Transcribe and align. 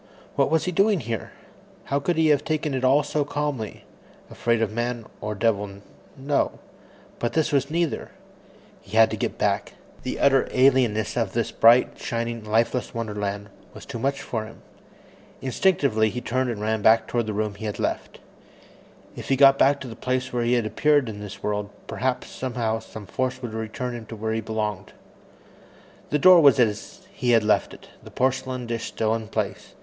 What 0.35 0.49
was 0.49 0.65
he 0.65 0.71
doing 0.71 1.01
here? 1.01 1.31
How 1.83 1.99
could 1.99 2.15
he 2.17 2.29
have 2.29 2.43
taken 2.43 2.73
it 2.73 2.83
all 2.83 3.03
so 3.03 3.23
calmly. 3.23 3.83
Afraid 4.31 4.59
of 4.63 4.71
man 4.71 5.05
or 5.21 5.35
devil, 5.35 5.75
no 6.17 6.59
but 7.19 7.33
this 7.33 7.51
was 7.51 7.69
neither. 7.69 8.09
He 8.81 8.97
had 8.97 9.11
to 9.11 9.15
get 9.15 9.37
back. 9.37 9.73
The 10.01 10.19
utter 10.19 10.45
alienness 10.49 11.15
of 11.15 11.33
this 11.33 11.51
bright, 11.51 11.99
shining, 11.99 12.43
lifeless 12.43 12.95
wonderland 12.95 13.49
was 13.75 13.85
too 13.85 13.99
much 13.99 14.23
for 14.23 14.45
him. 14.45 14.63
Instinctively, 15.39 16.09
he 16.09 16.19
turned 16.19 16.49
and 16.49 16.61
ran 16.61 16.81
back 16.81 17.05
toward 17.05 17.27
the 17.27 17.33
room 17.33 17.53
he 17.53 17.65
had 17.65 17.77
left. 17.77 18.19
If 19.15 19.29
he 19.29 19.35
got 19.35 19.59
back 19.59 19.79
to 19.81 19.87
the 19.87 19.95
place 19.95 20.33
where 20.33 20.41
he 20.41 20.53
had 20.53 20.65
appeared 20.65 21.09
in 21.09 21.19
this 21.19 21.43
world, 21.43 21.69
perhaps 21.85 22.27
somehow 22.31 22.79
some 22.79 23.05
force 23.05 23.39
would 23.43 23.53
return 23.53 23.93
him 23.95 24.07
to 24.07 24.15
where 24.15 24.33
he 24.33 24.41
belonged. 24.41 24.93
The 26.09 26.17
door 26.17 26.41
was 26.41 26.59
as 26.59 27.01
he 27.13 27.29
had 27.33 27.43
left 27.43 27.71
it, 27.71 27.89
the 28.01 28.09
porcelain 28.09 28.65
dish 28.65 28.85
still 28.85 29.13
in 29.13 29.27
place. 29.27 29.75